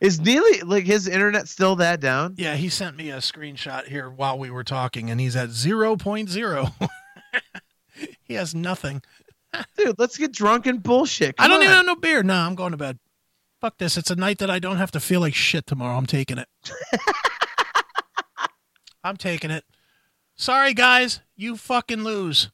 [0.02, 2.36] Is Neely like his internet still that down?
[2.38, 6.90] Yeah, he sent me a screenshot here while we were talking, and he's at 0.0.
[8.24, 9.02] he has nothing.
[9.78, 11.36] Dude, let's get drunk and bullshit.
[11.38, 11.64] I don't on.
[11.64, 12.24] even have no beer.
[12.24, 12.98] No, I'm going to bed.
[13.60, 13.98] Fuck this.
[13.98, 15.98] It's a night that I don't have to feel like shit tomorrow.
[15.98, 16.48] I'm taking it.
[19.04, 19.66] I'm taking it.
[20.36, 21.20] Sorry, guys.
[21.36, 22.52] You fucking lose.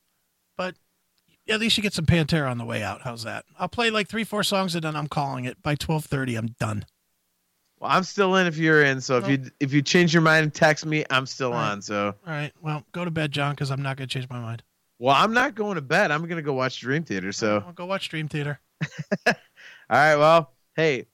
[1.48, 3.02] But at least you get some Pantera on the way out.
[3.04, 3.46] How's that?
[3.60, 5.62] I'll play like three, four songs, and then I'm calling it.
[5.62, 6.86] By 12.30, I'm done.
[7.80, 9.02] Well, I'm still in if you're in.
[9.02, 11.72] So if you if you change your mind and text me, I'm still right.
[11.72, 11.82] on.
[11.82, 12.52] So All right.
[12.62, 14.64] Well, go to bed, Jon, because I'm not going to change my mind.
[14.98, 16.10] well, I'm not going to bed.
[16.10, 17.32] I'm gonna go watch Dream Theater.
[17.34, 18.60] So I'll go watch Dream Theater.
[19.28, 19.34] all
[19.90, 20.16] right.
[20.16, 21.06] Well, hey,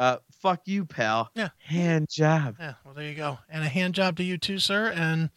[0.00, 1.30] uh, fuck you, pal.
[1.34, 1.50] Yeah.
[1.58, 2.56] Hand job.
[2.58, 3.38] Yeah, well, there you go.
[3.48, 4.88] And a hand job to you too, sir.
[4.88, 5.30] And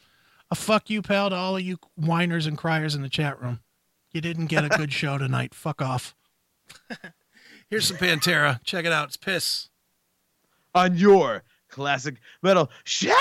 [0.49, 3.60] a fuck you, pal, to all of you whiners and criers in the chat room.
[4.12, 5.53] You didn't get a good show tonight.
[5.53, 6.16] Fuck off.
[7.70, 8.59] Here's some Pantera.
[8.64, 9.07] Check it out.
[9.07, 9.70] It's piss.
[10.76, 13.14] on your classic metal show.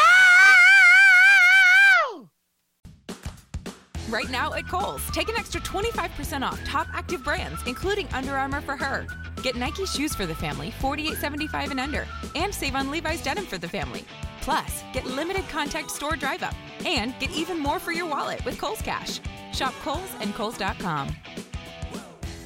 [4.09, 8.61] Right now at Kohl's, take an extra 25% off top active brands, including Under Armour
[8.61, 9.07] for her.
[9.45, 13.57] Get Nike shoes for the family, $48.75 and under, and save on Levi's denim for
[13.57, 14.05] the family.
[14.41, 18.59] Plus, get limited contact store drive up and get even more for your wallet with
[18.59, 19.21] Kohl's Cash.
[19.53, 21.09] Shop Kohl's and Kohl's.com.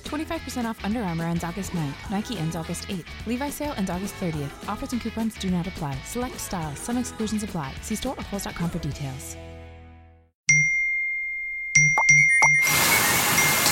[0.04, 2.10] 25% off Under Armour ends August 9th.
[2.10, 3.26] Nike ends August 8th.
[3.26, 4.68] Levi sale ends August 30th.
[4.68, 5.94] Offers and coupons do not apply.
[6.04, 6.78] Select styles.
[6.78, 7.72] Some exclusions apply.
[7.82, 9.36] See store or Kohl's.com for details.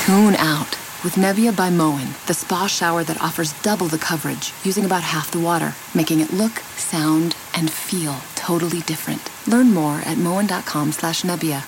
[0.06, 4.84] Tune out with Nebia by Moen, the spa shower that offers double the coverage using
[4.84, 9.30] about half the water, making it look, sound, and feel totally different.
[9.46, 11.62] Learn more at moen.com slash Nebia.